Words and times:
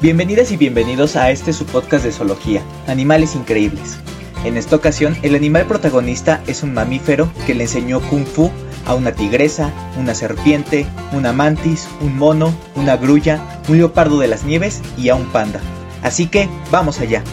Bienvenidas 0.00 0.52
y 0.52 0.56
bienvenidos 0.56 1.16
a 1.16 1.32
este 1.32 1.52
su 1.52 1.66
podcast 1.66 2.04
de 2.04 2.12
zoología, 2.12 2.62
Animales 2.86 3.34
Increíbles. 3.34 3.98
En 4.44 4.56
esta 4.56 4.76
ocasión, 4.76 5.16
el 5.22 5.34
animal 5.34 5.66
protagonista 5.66 6.40
es 6.46 6.62
un 6.62 6.72
mamífero 6.72 7.28
que 7.48 7.54
le 7.56 7.64
enseñó 7.64 8.00
kung 8.02 8.24
fu 8.24 8.52
a 8.86 8.94
una 8.94 9.10
tigresa, 9.10 9.72
una 9.98 10.14
serpiente, 10.14 10.86
una 11.12 11.32
mantis, 11.32 11.88
un 12.00 12.16
mono, 12.16 12.54
una 12.76 12.96
grulla, 12.96 13.60
un 13.68 13.78
leopardo 13.78 14.20
de 14.20 14.28
las 14.28 14.44
nieves 14.44 14.82
y 14.96 15.08
a 15.08 15.16
un 15.16 15.26
panda. 15.32 15.60
Así 16.04 16.28
que, 16.28 16.48
vamos 16.70 17.00
allá. 17.00 17.24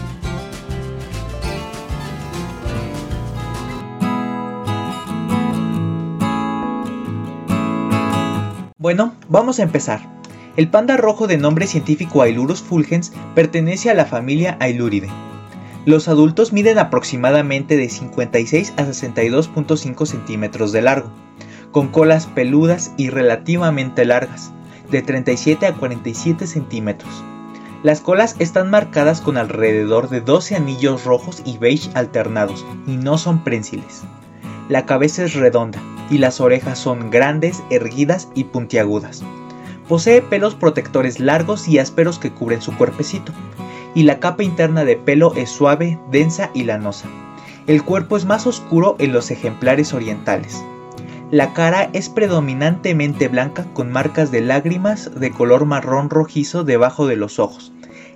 Bueno, 8.79 9.13
vamos 9.29 9.59
a 9.59 9.63
empezar. 9.63 10.14
El 10.57 10.69
panda 10.69 10.95
rojo 10.95 11.27
de 11.27 11.37
nombre 11.37 11.67
científico 11.67 12.21
Ailurus 12.21 12.61
fulgens 12.61 13.11
pertenece 13.33 13.89
a 13.89 13.93
la 13.93 14.05
familia 14.05 14.55
Ailuridae. 14.61 15.09
Los 15.85 16.07
adultos 16.07 16.53
miden 16.53 16.79
aproximadamente 16.79 17.75
de 17.75 17.89
56 17.89 18.73
a 18.77 18.83
62.5 18.83 20.05
centímetros 20.05 20.71
de 20.71 20.81
largo, 20.81 21.09
con 21.71 21.89
colas 21.89 22.27
peludas 22.27 22.93
y 22.95 23.09
relativamente 23.09 24.05
largas, 24.05 24.53
de 24.89 25.01
37 25.01 25.67
a 25.67 25.73
47 25.73 26.47
centímetros. 26.47 27.11
Las 27.83 27.99
colas 27.99 28.37
están 28.39 28.69
marcadas 28.69 29.19
con 29.19 29.35
alrededor 29.35 30.07
de 30.07 30.21
12 30.21 30.55
anillos 30.55 31.03
rojos 31.03 31.41
y 31.43 31.57
beige 31.57 31.91
alternados 31.95 32.65
y 32.87 32.95
no 32.95 33.17
son 33.17 33.43
prensiles. 33.43 34.03
La 34.69 34.85
cabeza 34.85 35.25
es 35.25 35.33
redonda 35.33 35.81
y 36.09 36.17
las 36.17 36.39
orejas 36.39 36.79
son 36.79 37.11
grandes, 37.11 37.61
erguidas 37.69 38.29
y 38.35 38.45
puntiagudas. 38.45 39.21
Posee 39.87 40.21
pelos 40.21 40.55
protectores 40.55 41.19
largos 41.19 41.67
y 41.67 41.79
ásperos 41.79 42.17
que 42.17 42.31
cubren 42.31 42.61
su 42.61 42.75
cuerpecito, 42.75 43.31
y 43.93 44.03
la 44.03 44.19
capa 44.19 44.43
interna 44.43 44.83
de 44.83 44.97
pelo 44.97 45.33
es 45.35 45.49
suave, 45.49 45.99
densa 46.11 46.49
y 46.53 46.63
lanosa. 46.63 47.07
El 47.67 47.83
cuerpo 47.83 48.17
es 48.17 48.25
más 48.25 48.47
oscuro 48.47 48.95
en 48.99 49.13
los 49.13 49.31
ejemplares 49.31 49.93
orientales. 49.93 50.63
La 51.31 51.53
cara 51.53 51.89
es 51.93 52.09
predominantemente 52.09 53.27
blanca 53.27 53.65
con 53.73 53.91
marcas 53.91 54.31
de 54.31 54.41
lágrimas 54.41 55.11
de 55.19 55.31
color 55.31 55.65
marrón 55.65 56.09
rojizo 56.09 56.63
debajo 56.63 57.07
de 57.07 57.15
los 57.15 57.39
ojos. 57.39 57.71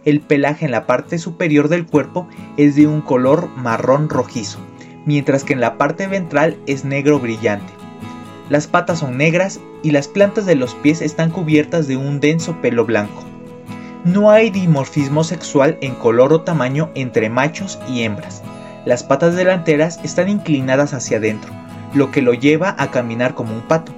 El 0.06 0.22
pelaje 0.22 0.66
en 0.66 0.72
la 0.72 0.86
parte 0.86 1.18
superior 1.18 1.68
del 1.68 1.86
cuerpo 1.86 2.28
es 2.58 2.76
de 2.76 2.88
un 2.88 3.02
color 3.02 3.50
marrón 3.58 4.10
rojizo, 4.10 4.60
mientras 5.06 5.44
que 5.44 5.54
en 5.54 5.60
la 5.60 5.78
parte 5.78 6.08
ventral 6.08 6.58
es 6.68 6.86
negro 6.86 7.20
brillante. 7.20 7.79
Las 8.50 8.66
patas 8.66 9.00
son 9.00 9.18
negras 9.18 9.60
y 9.84 9.92
las 9.92 10.08
plantas 10.08 10.48
de 10.48 10.56
los 10.56 10.74
pies 10.74 11.02
están 11.04 11.30
cubiertas 11.30 11.88
de 11.88 11.98
un 11.98 12.20
denso 12.20 12.60
pelo 12.62 12.84
blanco. 12.84 13.24
No 14.04 14.32
hay 14.32 14.50
dimorfismo 14.50 15.24
sexual 15.24 15.78
en 15.82 15.94
color 15.94 16.34
o 16.34 16.42
tamaño 16.42 16.90
entre 16.96 17.30
machos 17.30 17.78
y 17.88 18.02
hembras. 18.02 18.42
Las 18.86 19.04
patas 19.04 19.36
delanteras 19.36 20.00
están 20.04 20.30
inclinadas 20.30 20.94
hacia 20.94 21.18
adentro, 21.18 21.52
lo 21.94 22.10
que 22.10 22.24
lo 22.24 22.34
lleva 22.34 22.76
a 22.80 22.90
caminar 22.90 23.36
como 23.36 23.54
un 23.54 23.62
pato. 23.62 23.92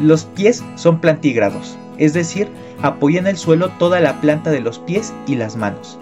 Los 0.00 0.24
pies 0.24 0.64
son 0.76 1.00
plantígrados, 1.00 1.76
es 1.98 2.14
decir, 2.14 2.48
apoyan 2.80 3.26
el 3.26 3.36
suelo 3.36 3.68
toda 3.78 4.00
la 4.00 4.20
planta 4.20 4.50
de 4.50 4.60
los 4.60 4.78
pies 4.78 5.12
y 5.26 5.34
las 5.34 5.56
manos. 5.56 5.98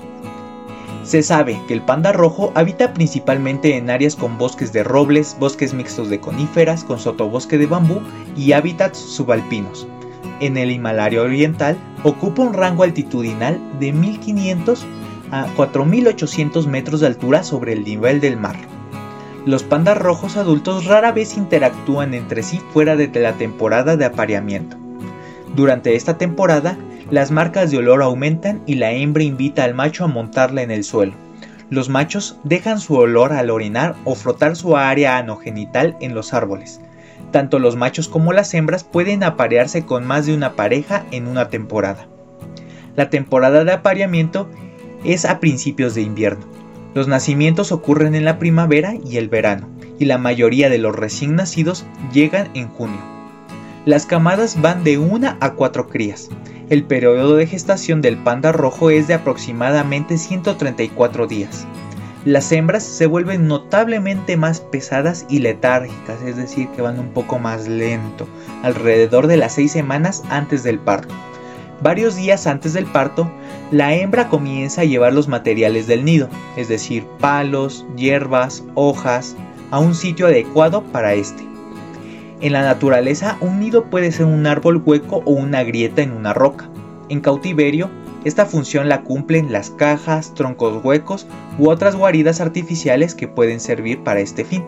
Se 1.07 1.23
sabe 1.23 1.57
que 1.69 1.75
el 1.75 1.83
panda 1.83 2.11
rojo 2.11 2.51
habita 2.57 2.93
principalmente 2.93 3.77
en 3.77 3.91
áreas 3.91 4.17
con 4.17 4.39
bosques 4.39 4.73
de 4.73 4.83
robles, 4.83 5.37
bosques 5.39 5.73
mixtos 5.73 6.11
de 6.11 6.19
coníferas, 6.19 6.83
con 6.83 6.99
sotobosque 6.99 7.59
de 7.59 7.67
bambú 7.67 8.01
y 8.37 8.51
hábitats 8.51 8.99
subalpinos. 8.99 9.87
En 10.41 10.57
el 10.57 10.73
Himalaya 10.73 11.23
Oriental 11.23 11.79
ocupa 12.03 12.43
un 12.43 12.55
rango 12.55 12.83
altitudinal 12.83 13.61
de 13.79 13.93
1500 13.93 14.85
a 15.31 15.47
4800 15.55 16.67
metros 16.67 16.99
de 16.99 17.07
altura 17.07 17.45
sobre 17.45 17.75
el 17.75 17.85
nivel 17.85 18.21
del 18.21 18.37
mar. 18.37 18.57
Los 19.45 19.63
pandas 19.63 19.99
rojos 19.99 20.37
adultos 20.37 20.87
rara 20.87 21.13
vez 21.13 21.37
interactúan 21.37 22.15
entre 22.15 22.43
sí 22.43 22.61
fuera 22.73 22.97
de 22.97 23.09
la 23.21 23.35
temporada 23.35 23.97
de 23.97 24.07
apareamiento. 24.07 24.77
Durante 25.55 25.95
esta 25.95 26.19
temporada, 26.19 26.77
las 27.11 27.31
marcas 27.31 27.71
de 27.71 27.79
olor 27.79 28.03
aumentan 28.03 28.63
y 28.67 28.75
la 28.75 28.93
hembra 28.93 29.23
invita 29.23 29.63
al 29.63 29.75
macho 29.75 30.05
a 30.05 30.09
montarla 30.09 30.63
en 30.63 30.73
el 30.73 30.83
suelo. 30.83 31.13
Los 31.71 31.89
machos 31.89 32.39
dejan 32.43 32.81
su 32.81 32.95
olor 32.95 33.33
al 33.33 33.51
orinar 33.51 33.95
o 34.05 34.15
frotar 34.15 34.57
su 34.57 34.77
área 34.77 35.17
anogenital 35.17 35.97
en 36.01 36.15
los 36.15 36.35
árboles. 36.35 36.81
Tanto 37.31 37.59
los 37.59 37.77
machos 37.77 38.09
como 38.09 38.33
las 38.33 38.53
hembras 38.55 38.85
pueden 38.85 39.23
aparearse 39.23 39.85
con 39.85 40.05
más 40.05 40.27
de 40.27 40.35
una 40.35 40.55
pareja 40.55 41.05
en 41.11 41.29
una 41.29 41.49
temporada. 41.49 42.09
La 42.97 43.11
temporada 43.11 43.65
de 43.65 43.73
apareamiento 43.73 44.49
es 45.05 45.25
a 45.25 45.39
principios 45.39 45.95
de 45.95 46.03
invierno. 46.03 46.45
Los 46.95 47.09
nacimientos 47.09 47.73
ocurren 47.73 48.15
en 48.15 48.25
la 48.25 48.39
primavera 48.39 48.95
y 49.05 49.19
el 49.19 49.29
verano, 49.29 49.69
y 49.99 50.07
la 50.07 50.19
mayoría 50.19 50.71
de 50.71 50.79
los 50.79 50.97
recién 50.97 51.37
nacidos 51.37 51.85
llegan 52.13 52.49
en 52.55 52.69
junio. 52.69 53.16
Las 53.87 54.05
camadas 54.05 54.61
van 54.61 54.83
de 54.83 54.99
una 54.99 55.39
a 55.41 55.53
cuatro 55.53 55.87
crías. 55.87 56.29
El 56.71 56.83
periodo 56.83 57.37
de 57.37 57.47
gestación 57.47 58.03
del 58.03 58.17
panda 58.17 58.51
rojo 58.51 58.91
es 58.91 59.07
de 59.07 59.15
aproximadamente 59.15 60.19
134 60.19 61.29
días. 61.29 61.69
Las 62.25 62.51
hembras 62.51 62.83
se 62.83 63.07
vuelven 63.07 63.47
notablemente 63.47 64.37
más 64.37 64.61
pesadas 64.61 65.25
y 65.29 65.39
letárgicas, 65.39 66.21
es 66.23 66.37
decir, 66.37 66.67
que 66.75 66.83
van 66.83 66.99
un 66.99 67.11
poco 67.11 67.39
más 67.39 67.69
lento, 67.69 68.27
alrededor 68.65 69.29
de 69.29 69.37
las 69.37 69.55
6 69.55 69.71
semanas 69.71 70.25
antes 70.31 70.65
del 70.65 70.81
parto. 70.81 71.15
Varios 71.81 72.17
días 72.17 72.49
antes 72.49 72.73
del 72.73 72.87
parto, 72.87 73.31
la 73.71 73.95
hembra 73.95 74.29
comienza 74.29 74.81
a 74.81 74.87
llevar 74.87 75.13
los 75.13 75.29
materiales 75.29 75.87
del 75.87 76.05
nido, 76.05 76.29
es 76.57 76.67
decir, 76.67 77.07
palos, 77.21 77.87
hierbas, 77.97 78.65
hojas, 78.75 79.37
a 79.71 79.79
un 79.79 79.95
sitio 79.95 80.27
adecuado 80.27 80.83
para 80.83 81.15
este. 81.15 81.56
En 82.41 82.53
la 82.53 82.63
naturaleza, 82.63 83.39
un 83.41 83.61
nido 83.61 83.85
puede 83.85 84.13
ser 84.13 84.27
un 84.27 84.47
árbol 84.47 84.83
hueco 84.85 85.23
o 85.25 85.31
una 85.31 85.65
grieta 85.65 86.03
en 86.03 86.13
una 86.13 86.35
roca. 86.35 86.69
En 87.09 87.21
cautiverio, 87.21 87.89
esta 88.25 88.45
función 88.45 88.91
la 88.91 89.03
cumplen 89.03 89.53
las 89.53 89.71
cajas, 89.71 90.35
troncos 90.35 90.85
huecos 90.85 91.27
u 91.59 91.71
otras 91.71 91.97
guaridas 91.97 92.43
artificiales 92.43 93.15
que 93.15 93.27
pueden 93.27 93.59
servir 93.59 94.03
para 94.03 94.21
este 94.21 94.45
fin. 94.45 94.65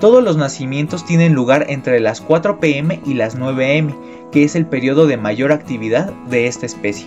Todos 0.00 0.22
los 0.22 0.36
nacimientos 0.36 1.06
tienen 1.06 1.32
lugar 1.32 1.66
entre 1.68 1.98
las 1.98 2.20
4 2.20 2.60
pm 2.60 3.00
y 3.06 3.14
las 3.14 3.36
9 3.36 3.78
am, 3.78 3.94
que 4.30 4.44
es 4.44 4.54
el 4.54 4.66
periodo 4.66 5.06
de 5.06 5.16
mayor 5.16 5.52
actividad 5.52 6.12
de 6.28 6.46
esta 6.46 6.66
especie. 6.66 7.06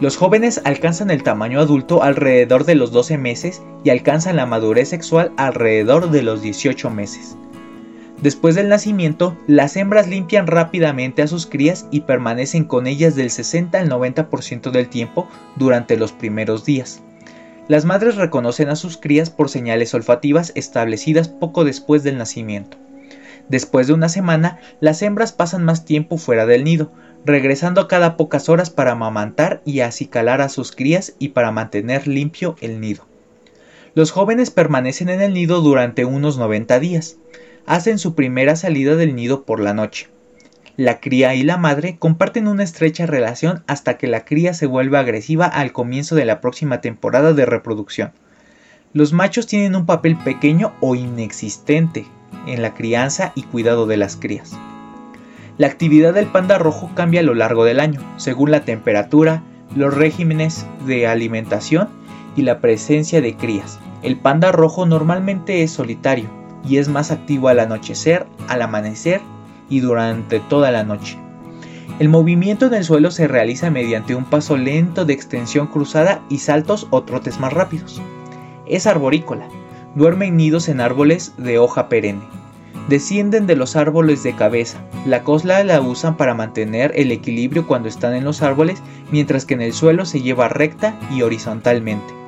Los 0.00 0.16
jóvenes 0.16 0.60
alcanzan 0.64 1.10
el 1.10 1.22
tamaño 1.22 1.58
adulto 1.58 2.02
alrededor 2.02 2.64
de 2.64 2.76
los 2.76 2.92
12 2.92 3.18
meses 3.18 3.62
y 3.82 3.90
alcanzan 3.90 4.36
la 4.36 4.46
madurez 4.46 4.90
sexual 4.90 5.32
alrededor 5.36 6.10
de 6.10 6.22
los 6.22 6.42
18 6.42 6.90
meses. 6.90 7.36
Después 8.22 8.54
del 8.54 8.68
nacimiento, 8.68 9.36
las 9.48 9.76
hembras 9.76 10.06
limpian 10.06 10.46
rápidamente 10.46 11.22
a 11.22 11.26
sus 11.26 11.44
crías 11.44 11.86
y 11.90 12.02
permanecen 12.02 12.62
con 12.62 12.86
ellas 12.86 13.16
del 13.16 13.30
60 13.30 13.80
al 13.80 13.90
90% 13.90 14.70
del 14.70 14.88
tiempo 14.88 15.28
durante 15.56 15.96
los 15.96 16.12
primeros 16.12 16.64
días. 16.64 17.02
Las 17.66 17.84
madres 17.84 18.14
reconocen 18.14 18.68
a 18.68 18.76
sus 18.76 18.96
crías 18.96 19.28
por 19.30 19.48
señales 19.48 19.92
olfativas 19.92 20.52
establecidas 20.54 21.26
poco 21.26 21.64
después 21.64 22.04
del 22.04 22.16
nacimiento. 22.16 22.76
Después 23.48 23.88
de 23.88 23.94
una 23.94 24.08
semana, 24.08 24.60
las 24.78 25.02
hembras 25.02 25.32
pasan 25.32 25.64
más 25.64 25.84
tiempo 25.84 26.16
fuera 26.16 26.46
del 26.46 26.62
nido, 26.62 26.92
regresando 27.24 27.88
cada 27.88 28.16
pocas 28.16 28.48
horas 28.48 28.70
para 28.70 28.92
amamantar 28.92 29.62
y 29.64 29.80
acicalar 29.80 30.42
a 30.42 30.48
sus 30.48 30.70
crías 30.70 31.14
y 31.18 31.30
para 31.30 31.50
mantener 31.50 32.06
limpio 32.06 32.54
el 32.60 32.80
nido. 32.80 33.04
Los 33.94 34.12
jóvenes 34.12 34.52
permanecen 34.52 35.08
en 35.08 35.22
el 35.22 35.34
nido 35.34 35.60
durante 35.60 36.04
unos 36.04 36.38
90 36.38 36.78
días 36.78 37.16
hacen 37.66 37.98
su 37.98 38.14
primera 38.14 38.56
salida 38.56 38.96
del 38.96 39.14
nido 39.14 39.44
por 39.44 39.60
la 39.60 39.74
noche. 39.74 40.08
La 40.76 41.00
cría 41.00 41.34
y 41.34 41.42
la 41.42 41.58
madre 41.58 41.96
comparten 41.98 42.48
una 42.48 42.64
estrecha 42.64 43.04
relación 43.04 43.62
hasta 43.66 43.98
que 43.98 44.06
la 44.06 44.24
cría 44.24 44.54
se 44.54 44.66
vuelve 44.66 44.98
agresiva 44.98 45.46
al 45.46 45.72
comienzo 45.72 46.14
de 46.14 46.24
la 46.24 46.40
próxima 46.40 46.80
temporada 46.80 47.34
de 47.34 47.44
reproducción. 47.44 48.12
Los 48.94 49.12
machos 49.12 49.46
tienen 49.46 49.76
un 49.76 49.86
papel 49.86 50.16
pequeño 50.16 50.72
o 50.80 50.94
inexistente 50.94 52.06
en 52.46 52.62
la 52.62 52.74
crianza 52.74 53.32
y 53.34 53.42
cuidado 53.42 53.86
de 53.86 53.96
las 53.98 54.16
crías. 54.16 54.58
La 55.58 55.66
actividad 55.66 56.14
del 56.14 56.26
panda 56.26 56.58
rojo 56.58 56.90
cambia 56.94 57.20
a 57.20 57.24
lo 57.24 57.34
largo 57.34 57.64
del 57.64 57.78
año, 57.78 58.00
según 58.16 58.50
la 58.50 58.64
temperatura, 58.64 59.42
los 59.76 59.94
regímenes 59.94 60.66
de 60.86 61.06
alimentación 61.06 61.88
y 62.34 62.42
la 62.42 62.60
presencia 62.60 63.20
de 63.20 63.36
crías. 63.36 63.78
El 64.02 64.18
panda 64.18 64.52
rojo 64.52 64.86
normalmente 64.86 65.62
es 65.62 65.70
solitario, 65.70 66.41
y 66.64 66.78
es 66.78 66.88
más 66.88 67.10
activo 67.10 67.48
al 67.48 67.60
anochecer, 67.60 68.26
al 68.48 68.62
amanecer 68.62 69.20
y 69.68 69.80
durante 69.80 70.40
toda 70.40 70.70
la 70.70 70.84
noche. 70.84 71.18
El 71.98 72.08
movimiento 72.08 72.66
en 72.66 72.74
el 72.74 72.84
suelo 72.84 73.10
se 73.10 73.28
realiza 73.28 73.70
mediante 73.70 74.14
un 74.14 74.24
paso 74.24 74.56
lento 74.56 75.04
de 75.04 75.12
extensión 75.12 75.66
cruzada 75.66 76.22
y 76.28 76.38
saltos 76.38 76.86
o 76.90 77.02
trotes 77.02 77.38
más 77.38 77.52
rápidos. 77.52 78.00
Es 78.66 78.86
arborícola, 78.86 79.48
duerme 79.94 80.26
en 80.26 80.36
nidos 80.36 80.68
en 80.68 80.80
árboles 80.80 81.34
de 81.36 81.58
hoja 81.58 81.88
perenne. 81.88 82.22
Descienden 82.88 83.46
de 83.46 83.56
los 83.56 83.76
árboles 83.76 84.22
de 84.22 84.34
cabeza. 84.34 84.78
La 85.06 85.22
cola 85.22 85.62
la 85.62 85.80
usan 85.80 86.16
para 86.16 86.34
mantener 86.34 86.92
el 86.96 87.12
equilibrio 87.12 87.66
cuando 87.66 87.88
están 87.88 88.14
en 88.14 88.24
los 88.24 88.42
árboles, 88.42 88.82
mientras 89.10 89.44
que 89.44 89.54
en 89.54 89.62
el 89.62 89.72
suelo 89.72 90.04
se 90.04 90.20
lleva 90.20 90.48
recta 90.48 90.98
y 91.14 91.22
horizontalmente. 91.22 92.21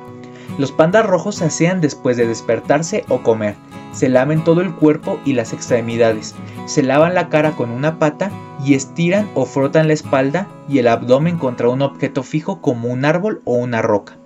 Los 0.57 0.71
pandas 0.71 1.05
rojos 1.05 1.35
se 1.35 1.45
asean 1.45 1.81
después 1.81 2.15
de 2.15 2.27
despertarse 2.27 3.03
o 3.09 3.21
comer. 3.23 3.55
Se 3.91 4.07
laven 4.07 4.43
todo 4.43 4.61
el 4.61 4.73
cuerpo 4.73 5.19
y 5.25 5.33
las 5.33 5.51
extremidades. 5.51 6.35
Se 6.65 6.81
lavan 6.81 7.13
la 7.13 7.29
cara 7.29 7.51
con 7.51 7.71
una 7.71 7.99
pata 7.99 8.31
y 8.63 8.73
estiran 8.73 9.29
o 9.35 9.45
frotan 9.45 9.87
la 9.87 9.93
espalda 9.93 10.47
y 10.69 10.79
el 10.79 10.87
abdomen 10.87 11.37
contra 11.37 11.69
un 11.69 11.81
objeto 11.81 12.23
fijo 12.23 12.61
como 12.61 12.87
un 12.87 13.03
árbol 13.03 13.41
o 13.43 13.55
una 13.55 13.81
roca. 13.81 14.17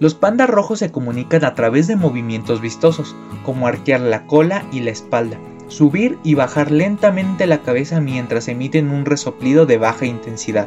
Los 0.00 0.14
pandas 0.14 0.50
rojos 0.50 0.80
se 0.80 0.90
comunican 0.90 1.44
a 1.44 1.54
través 1.54 1.86
de 1.86 1.94
movimientos 1.94 2.60
vistosos, 2.60 3.14
como 3.44 3.68
arquear 3.68 4.00
la 4.00 4.26
cola 4.26 4.64
y 4.72 4.80
la 4.80 4.90
espalda, 4.90 5.38
subir 5.68 6.18
y 6.24 6.34
bajar 6.34 6.72
lentamente 6.72 7.46
la 7.46 7.58
cabeza 7.58 8.00
mientras 8.00 8.48
emiten 8.48 8.90
un 8.90 9.04
resoplido 9.04 9.66
de 9.66 9.78
baja 9.78 10.04
intensidad, 10.04 10.66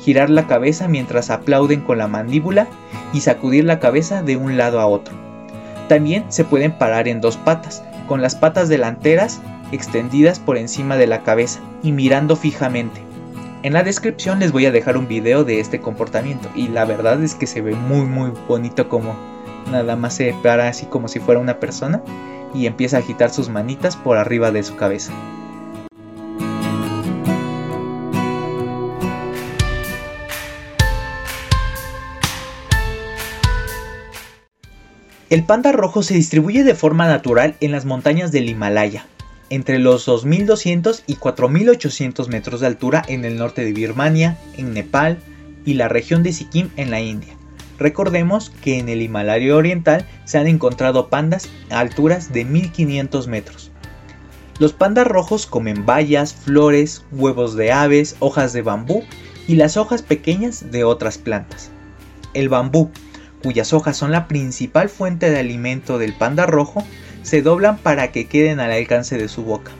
girar 0.00 0.30
la 0.30 0.46
cabeza 0.46 0.88
mientras 0.88 1.30
aplauden 1.30 1.82
con 1.82 1.98
la 1.98 2.08
mandíbula 2.08 2.66
y 3.12 3.20
sacudir 3.20 3.64
la 3.64 3.78
cabeza 3.80 4.22
de 4.22 4.36
un 4.36 4.56
lado 4.56 4.80
a 4.80 4.86
otro. 4.86 5.14
También 5.88 6.24
se 6.28 6.44
pueden 6.44 6.72
parar 6.72 7.08
en 7.08 7.20
dos 7.20 7.36
patas, 7.36 7.82
con 8.06 8.22
las 8.22 8.34
patas 8.34 8.68
delanteras 8.68 9.40
extendidas 9.72 10.38
por 10.38 10.56
encima 10.56 10.96
de 10.96 11.06
la 11.06 11.22
cabeza 11.22 11.60
y 11.82 11.92
mirando 11.92 12.36
fijamente. 12.36 13.02
En 13.62 13.72
la 13.72 13.82
descripción 13.82 14.38
les 14.38 14.52
voy 14.52 14.66
a 14.66 14.72
dejar 14.72 14.96
un 14.96 15.06
video 15.06 15.44
de 15.44 15.60
este 15.60 15.80
comportamiento 15.80 16.48
y 16.54 16.68
la 16.68 16.84
verdad 16.86 17.22
es 17.22 17.34
que 17.34 17.46
se 17.46 17.60
ve 17.60 17.74
muy 17.74 18.06
muy 18.06 18.32
bonito 18.48 18.88
como 18.88 19.14
nada 19.70 19.96
más 19.96 20.14
se 20.14 20.34
para 20.42 20.68
así 20.68 20.86
como 20.86 21.08
si 21.08 21.20
fuera 21.20 21.40
una 21.40 21.60
persona 21.60 22.02
y 22.54 22.66
empieza 22.66 22.96
a 22.96 23.00
agitar 23.00 23.30
sus 23.30 23.48
manitas 23.48 23.96
por 23.96 24.16
arriba 24.16 24.50
de 24.50 24.62
su 24.62 24.76
cabeza. 24.76 25.12
El 35.30 35.44
panda 35.44 35.70
rojo 35.70 36.02
se 36.02 36.14
distribuye 36.14 36.64
de 36.64 36.74
forma 36.74 37.06
natural 37.06 37.54
en 37.60 37.70
las 37.70 37.84
montañas 37.84 38.32
del 38.32 38.48
Himalaya, 38.48 39.06
entre 39.48 39.78
los 39.78 40.08
2.200 40.08 41.04
y 41.06 41.14
4.800 41.14 42.26
metros 42.26 42.60
de 42.60 42.66
altura 42.66 43.04
en 43.06 43.24
el 43.24 43.36
norte 43.36 43.64
de 43.64 43.72
Birmania, 43.72 44.36
en 44.56 44.74
Nepal 44.74 45.18
y 45.64 45.74
la 45.74 45.86
región 45.86 46.24
de 46.24 46.32
Sikkim 46.32 46.70
en 46.74 46.90
la 46.90 47.00
India. 47.00 47.36
Recordemos 47.78 48.50
que 48.60 48.80
en 48.80 48.88
el 48.88 49.02
Himalaya 49.02 49.54
Oriental 49.54 50.04
se 50.24 50.38
han 50.38 50.48
encontrado 50.48 51.08
pandas 51.10 51.48
a 51.70 51.78
alturas 51.78 52.32
de 52.32 52.44
1500 52.44 53.28
metros. 53.28 53.70
Los 54.58 54.72
pandas 54.72 55.06
rojos 55.06 55.46
comen 55.46 55.86
bayas, 55.86 56.34
flores, 56.34 57.04
huevos 57.12 57.54
de 57.54 57.70
aves, 57.70 58.16
hojas 58.18 58.52
de 58.52 58.62
bambú 58.62 59.04
y 59.46 59.54
las 59.54 59.76
hojas 59.76 60.02
pequeñas 60.02 60.72
de 60.72 60.82
otras 60.82 61.18
plantas. 61.18 61.70
El 62.34 62.48
bambú, 62.48 62.90
cuyas 63.42 63.72
hojas 63.72 63.96
son 63.96 64.12
la 64.12 64.28
principal 64.28 64.88
fuente 64.88 65.30
de 65.30 65.38
alimento 65.38 65.98
del 65.98 66.12
panda 66.14 66.46
rojo, 66.46 66.84
se 67.22 67.42
doblan 67.42 67.78
para 67.78 68.12
que 68.12 68.26
queden 68.26 68.60
al 68.60 68.72
alcance 68.72 69.18
de 69.18 69.28
su 69.28 69.42
boca. 69.42 69.72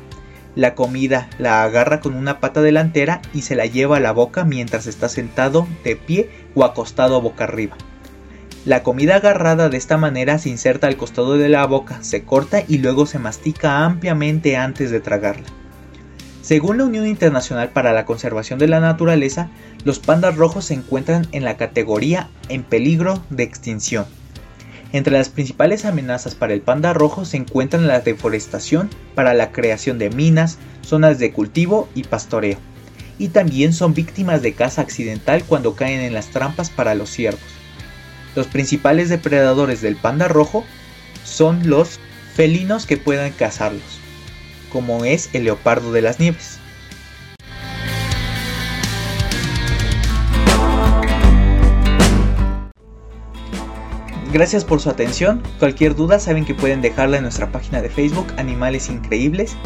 La 0.57 0.75
comida 0.75 1.29
la 1.39 1.63
agarra 1.63 2.01
con 2.01 2.15
una 2.15 2.41
pata 2.41 2.61
delantera 2.61 3.23
y 3.33 3.43
se 3.43 3.55
la 3.55 3.67
lleva 3.67 3.99
a 3.99 4.01
la 4.01 4.13
boca 4.13 4.45
mientras 4.45 4.87
está 4.87 5.09
sentado 5.09 5.69
de 5.85 5.97
pie 5.97 6.31
o 6.55 6.65
acostado 6.65 7.21
boca 7.21 7.45
arriba. 7.45 7.77
La 8.65 8.83
comida 8.83 9.17
agarrada 9.17 9.69
de 9.69 9.79
esta 9.79 9.97
manera 9.97 10.39
se 10.39 10.51
inserta 10.51 10.87
al 10.87 10.97
costado 10.97 11.39
de 11.39 11.49
la 11.49 11.65
boca, 11.67 12.03
se 12.03 12.25
corta 12.25 12.63
y 12.67 12.79
luego 12.79 13.07
se 13.07 13.19
mastica 13.19 13.85
ampliamente 13.85 14.57
antes 14.57 14.91
de 14.91 15.01
tragarla. 15.01 15.47
Según 16.51 16.79
la 16.79 16.85
Unión 16.85 17.07
Internacional 17.07 17.69
para 17.69 17.93
la 17.93 18.05
Conservación 18.05 18.59
de 18.59 18.67
la 18.67 18.81
Naturaleza, 18.81 19.51
los 19.85 20.01
pandas 20.01 20.35
rojos 20.35 20.65
se 20.65 20.75
encuentran 20.75 21.29
en 21.31 21.45
la 21.45 21.57
categoría 21.57 22.29
en 22.49 22.65
peligro 22.65 23.23
de 23.31 23.45
extinción. 23.45 24.05
Entre 24.93 25.13
las 25.13 25.29
principales 25.29 25.85
amenazas 25.85 26.35
para 26.35 26.53
el 26.53 26.61
panda 26.61 26.93
rojo 26.93 27.25
se 27.25 27.37
encuentran 27.37 27.87
la 27.87 28.01
deforestación 28.01 28.91
para 29.15 29.33
la 29.33 29.53
creación 29.53 30.01
de 30.01 30.11
minas, 30.11 30.59
zonas 30.83 31.21
de 31.21 31.31
cultivo 31.31 31.89
y 31.95 32.03
pastoreo. 32.03 32.59
Y 33.17 33.29
también 33.29 33.73
son 33.73 33.95
víctimas 33.95 34.43
de 34.43 34.53
caza 34.53 34.83
accidental 34.83 35.45
cuando 35.45 35.77
caen 35.77 36.01
en 36.01 36.15
las 36.15 36.31
trampas 36.31 36.69
para 36.69 36.97
los 36.97 37.11
ciervos. 37.11 37.39
Los 38.35 38.49
principales 38.49 39.09
depredadores 39.09 39.83
del 39.83 39.95
panda 39.95 40.27
rojo 40.27 40.65
son 41.23 41.71
los 41.71 42.01
felinos 42.35 42.87
que 42.87 42.97
puedan 42.97 43.31
cazarlos 43.31 44.01
como 44.71 45.05
es 45.05 45.31
el 45.35 45.45
leopardo 45.45 45.93
de 45.93 46.03
las 46.03 46.19
nieves. 46.19 46.61
Gracias 54.33 54.65
por 54.65 54.81
su 54.81 54.89
atención. 54.89 55.43
Cualquier 55.59 55.97
duda 55.97 56.21
saben 56.21 56.45
que 56.45 56.55
pueden 56.55 56.83
dejarla 56.83 57.17
en 57.17 57.25
nuestra 57.25 57.51
página 57.51 57.83
de 57.83 57.91
Facebook 57.91 58.29
Animales 58.37 58.89
Increíbles. 58.89 59.57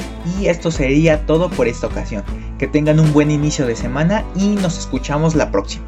Y 0.41 0.47
esto 0.47 0.71
sería 0.71 1.27
todo 1.27 1.51
por 1.51 1.69
esta 1.69 1.87
ocasión. 1.87 2.25
Que 2.59 2.67
tengan 2.67 2.99
un 2.99 3.13
buen 3.13 3.31
inicio 3.31 3.67
de 3.67 3.77
semana 3.77 4.25
y 4.35 4.55
nos 4.55 4.79
escuchamos 4.79 5.35
la 5.35 5.51
próxima. 5.51 5.85